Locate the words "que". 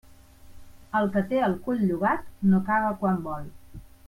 1.17-1.23